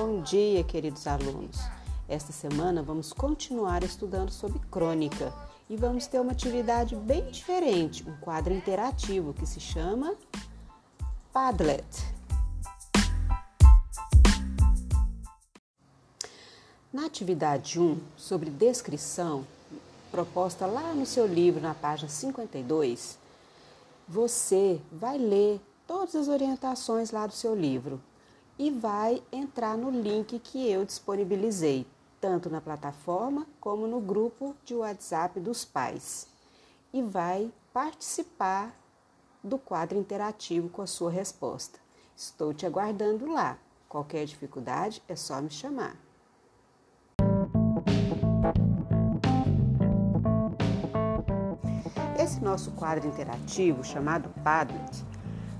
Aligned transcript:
Bom 0.00 0.20
dia, 0.20 0.62
queridos 0.62 1.08
alunos. 1.08 1.56
Esta 2.08 2.32
semana 2.32 2.84
vamos 2.84 3.12
continuar 3.12 3.82
estudando 3.82 4.30
sobre 4.30 4.60
crônica 4.70 5.34
e 5.68 5.76
vamos 5.76 6.06
ter 6.06 6.20
uma 6.20 6.30
atividade 6.30 6.94
bem 6.94 7.28
diferente, 7.32 8.08
um 8.08 8.16
quadro 8.18 8.54
interativo 8.54 9.34
que 9.34 9.44
se 9.44 9.58
chama 9.58 10.14
Padlet. 11.32 11.84
Na 16.92 17.06
atividade 17.06 17.80
1, 17.80 17.98
sobre 18.16 18.50
descrição, 18.50 19.44
proposta 20.12 20.64
lá 20.64 20.94
no 20.94 21.06
seu 21.06 21.26
livro, 21.26 21.60
na 21.60 21.74
página 21.74 22.08
52, 22.08 23.18
você 24.06 24.80
vai 24.92 25.18
ler 25.18 25.60
todas 25.88 26.14
as 26.14 26.28
orientações 26.28 27.10
lá 27.10 27.26
do 27.26 27.34
seu 27.34 27.52
livro 27.52 28.00
e 28.58 28.70
vai 28.70 29.22
entrar 29.30 29.76
no 29.76 29.90
link 29.90 30.38
que 30.40 30.68
eu 30.68 30.84
disponibilizei, 30.84 31.86
tanto 32.20 32.50
na 32.50 32.60
plataforma 32.60 33.46
como 33.60 33.86
no 33.86 34.00
grupo 34.00 34.56
de 34.64 34.74
WhatsApp 34.74 35.38
dos 35.38 35.64
pais. 35.64 36.26
E 36.92 37.00
vai 37.00 37.52
participar 37.72 38.74
do 39.44 39.58
quadro 39.58 39.96
interativo 39.96 40.68
com 40.68 40.82
a 40.82 40.86
sua 40.86 41.10
resposta. 41.10 41.78
Estou 42.16 42.52
te 42.52 42.66
aguardando 42.66 43.30
lá. 43.30 43.56
Qualquer 43.88 44.26
dificuldade 44.26 45.02
é 45.06 45.14
só 45.14 45.40
me 45.40 45.50
chamar. 45.50 45.96
Esse 52.18 52.40
nosso 52.40 52.72
quadro 52.72 53.06
interativo, 53.06 53.84
chamado 53.84 54.28
Padlet, 54.42 55.04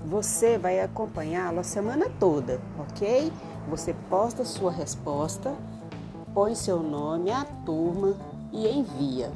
você 0.05 0.57
vai 0.57 0.79
acompanhá-lo 0.79 1.59
a 1.59 1.63
semana 1.63 2.09
toda, 2.19 2.59
ok? 2.79 3.31
Você 3.67 3.93
posta 4.09 4.45
sua 4.45 4.71
resposta, 4.71 5.55
põe 6.33 6.55
seu 6.55 6.81
nome, 6.81 7.31
a 7.31 7.45
turma 7.65 8.15
e 8.51 8.67
envia. 8.67 9.31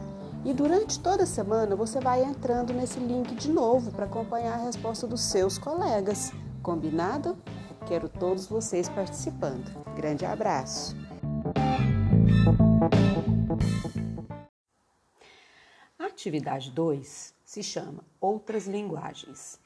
E 0.46 0.54
durante 0.54 1.00
toda 1.00 1.24
a 1.24 1.28
semana 1.28 1.76
você 1.76 2.00
vai 2.00 2.24
entrando 2.24 2.74
nesse 2.74 3.00
link 3.00 3.34
de 3.36 3.50
novo 3.50 3.92
para 3.92 4.06
acompanhar 4.06 4.56
a 4.56 4.66
resposta 4.66 5.08
dos 5.08 5.22
seus 5.22 5.58
colegas. 5.58 6.32
Combinado? 6.62 7.38
Quero 7.86 8.10
todos 8.10 8.48
vocês 8.48 8.90
participando. 8.90 9.72
Grande 9.96 10.26
abraço! 10.26 10.96
A 16.00 16.06
atividade 16.06 16.72
2 16.72 17.34
se 17.46 17.64
chama 17.64 18.04
Outras 18.20 18.68
Linguagens. 18.68 19.60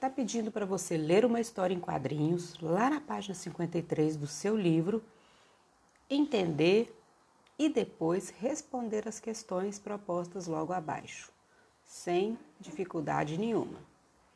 Está 0.00 0.08
pedindo 0.08 0.50
para 0.50 0.64
você 0.64 0.96
ler 0.96 1.26
uma 1.26 1.42
história 1.42 1.74
em 1.74 1.78
quadrinhos, 1.78 2.58
lá 2.58 2.88
na 2.88 3.02
página 3.02 3.34
53 3.34 4.16
do 4.16 4.26
seu 4.26 4.56
livro, 4.56 5.04
entender 6.08 6.98
e 7.58 7.68
depois 7.68 8.30
responder 8.30 9.06
as 9.06 9.20
questões 9.20 9.78
propostas 9.78 10.46
logo 10.46 10.72
abaixo, 10.72 11.30
sem 11.84 12.38
dificuldade 12.58 13.36
nenhuma. 13.36 13.78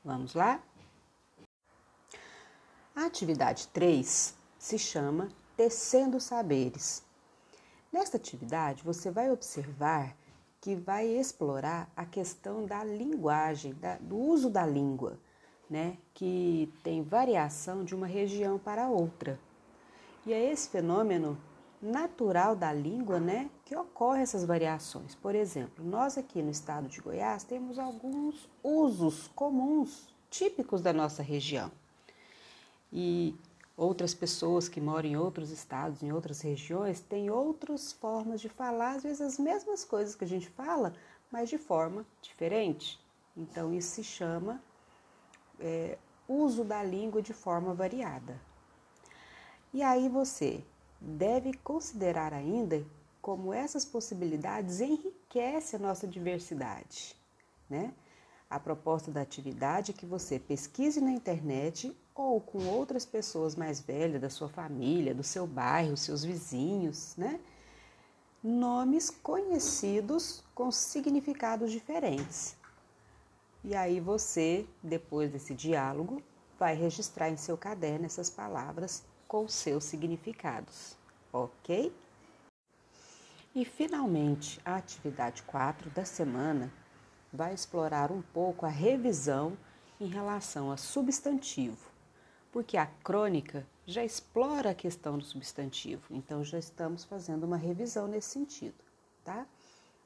Vamos 0.05 0.35
lá? 0.35 0.63
A 2.95 3.07
atividade 3.07 3.67
3 3.69 4.37
se 4.59 4.79
chama 4.79 5.31
Tecendo 5.57 6.21
Saberes. 6.21 7.03
Nesta 7.91 8.19
atividade, 8.19 8.83
você 8.85 9.11
vai 9.11 9.31
observar 9.31 10.15
que 10.61 10.77
vai 10.77 11.07
explorar 11.07 11.91
a 11.97 12.05
questão 12.05 12.67
da 12.67 12.85
linguagem, 12.85 13.73
da, 13.73 13.97
do 13.97 14.19
uso 14.19 14.51
da 14.51 14.67
língua, 14.67 15.19
né, 15.69 15.97
que 16.13 16.73
tem 16.83 17.03
variação 17.03 17.85
de 17.85 17.95
uma 17.95 18.07
região 18.07 18.59
para 18.59 18.89
outra. 18.89 19.39
E 20.27 20.33
é 20.33 20.51
esse 20.53 20.69
fenômeno 20.69 21.39
natural 21.81 22.57
da 22.57 22.73
língua, 22.73 23.21
né, 23.21 23.51
que 23.65 23.77
ocorre 23.77 24.23
essas 24.23 24.45
variações. 24.45 25.15
Por 25.15 25.35
exemplo, 25.35 25.85
nós 25.85 26.17
aqui 26.17 26.43
no 26.43 26.51
estado 26.51 26.89
de 26.89 27.01
Goiás 27.01 27.45
temos 27.45 27.79
alguns 27.79 28.49
usos 28.63 29.29
comuns, 29.35 30.09
típicos 30.31 30.81
da 30.81 30.93
nossa 30.93 31.23
região. 31.23 31.71
E 32.93 33.37
outras 33.77 34.15
pessoas 34.15 34.69
que 34.69 34.81
moram 34.81 35.09
em 35.09 35.17
outros 35.17 35.51
estados, 35.51 36.03
em 36.03 36.13
outras 36.13 36.41
regiões, 36.41 37.01
têm 37.01 37.31
outras 37.31 37.93
formas 37.93 38.41
de 38.41 38.49
falar, 38.49 38.97
às 38.97 39.03
vezes 39.03 39.21
as 39.21 39.39
mesmas 39.39 39.85
coisas 39.85 40.15
que 40.15 40.25
a 40.25 40.29
gente 40.29 40.49
fala, 40.49 40.95
mas 41.31 41.51
de 41.51 41.59
forma 41.59 42.07
diferente. 42.23 42.99
Então, 43.37 43.75
isso 43.75 43.97
se 43.97 44.05
chama 44.05 44.63
é, 45.61 45.99
uso 46.29 46.65
da 46.65 46.83
língua 46.83 47.23
de 47.23 47.33
forma 47.33 47.75
variada. 47.75 48.41
E 49.73 49.83
aí 49.83 50.09
você 50.09 50.65
deve 51.01 51.53
considerar 51.55 52.33
ainda 52.33 52.85
como 53.21 53.53
essas 53.53 53.85
possibilidades 53.85 54.81
enriquecem 54.81 55.79
a 55.79 55.83
nossa 55.83 56.07
diversidade, 56.07 57.17
né? 57.69 57.93
A 58.49 58.61
proposta 58.61 59.11
da 59.11 59.23
atividade 59.23 59.91
é 59.91 59.95
que 59.95 60.07
você 60.07 60.39
pesquise 60.39 61.01
na 61.01 61.11
internet 61.11 61.97
ou 62.15 62.41
com 62.41 62.67
outras 62.67 63.05
pessoas 63.05 63.57
mais 63.57 63.81
velhas 63.81 64.21
da 64.21 64.31
sua 64.31 64.49
família, 64.49 65.15
do 65.15 65.25
seu 65.25 65.47
bairro, 65.47 65.97
seus 65.97 66.23
vizinhos, 66.23 67.17
né? 67.17 67.41
Nomes 68.43 69.11
conhecidos 69.11 70.45
com 70.55 70.71
significados 70.71 71.73
diferentes. 71.73 72.57
E 73.65 73.75
aí 73.75 73.99
você, 73.99 74.67
depois 74.83 75.31
desse 75.31 75.55
diálogo, 75.55 76.23
vai 76.59 76.75
registrar 76.75 77.31
em 77.31 77.37
seu 77.37 77.57
caderno 77.57 78.05
essas 78.05 78.29
palavras 78.29 79.03
com 79.27 79.49
seus 79.49 79.85
significados, 79.85 80.99
ok? 81.33 81.91
E 83.55 83.65
finalmente, 83.65 84.61
a 84.67 84.77
atividade 84.77 85.43
4 85.45 85.89
da 85.91 86.05
semana 86.05 86.71
vai 87.33 87.55
explorar 87.55 88.13
um 88.13 88.21
pouco 88.21 88.67
a 88.67 88.69
revisão 88.69 89.57
em 89.99 90.09
relação 90.09 90.71
a 90.71 90.77
substantivo, 90.77 91.91
porque 92.53 92.77
a 92.77 92.87
crônica 92.87 93.67
já 93.87 94.05
explora 94.05 94.71
a 94.71 94.75
questão 94.75 95.17
do 95.17 95.25
substantivo, 95.25 96.05
então 96.11 96.45
já 96.45 96.59
estamos 96.59 97.05
fazendo 97.05 97.45
uma 97.45 97.57
revisão 97.57 98.07
nesse 98.07 98.29
sentido, 98.29 98.85
tá? 99.25 99.47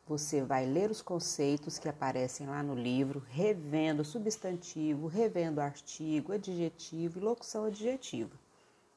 Você 0.08 0.42
vai 0.42 0.64
ler 0.64 0.90
os 0.90 1.02
conceitos 1.02 1.78
que 1.78 1.86
aparecem 1.86 2.46
lá 2.46 2.62
no 2.62 2.74
livro, 2.74 3.22
revendo 3.28 4.02
substantivo, 4.02 5.06
revendo 5.06 5.60
artigo, 5.60 6.32
adjetivo 6.32 7.18
e 7.18 7.22
locução 7.22 7.66
adjetiva, 7.66 8.34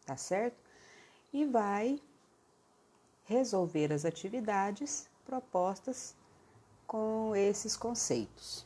tá 0.06 0.16
certo? 0.16 0.56
E 1.34 1.44
vai 1.44 2.00
resolver 3.26 3.92
as 3.92 4.06
atividades 4.06 5.10
propostas 5.26 6.16
com 6.88 7.36
esses 7.36 7.76
conceitos. 7.76 8.66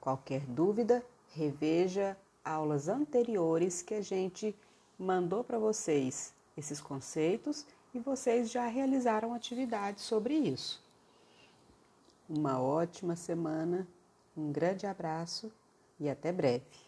Qualquer 0.00 0.40
dúvida, 0.40 1.04
reveja 1.32 2.16
aulas 2.44 2.88
anteriores 2.88 3.82
que 3.82 3.94
a 3.94 4.02
gente 4.02 4.52
mandou 4.98 5.44
para 5.44 5.60
vocês 5.60 6.34
esses 6.56 6.80
conceitos 6.80 7.64
e 7.94 8.00
vocês 8.00 8.50
já 8.50 8.66
realizaram 8.66 9.32
atividades 9.32 10.02
sobre 10.02 10.34
isso. 10.34 10.87
Uma 12.28 12.60
ótima 12.60 13.16
semana, 13.16 13.88
um 14.36 14.52
grande 14.52 14.86
abraço 14.86 15.50
e 15.98 16.10
até 16.10 16.30
breve. 16.30 16.87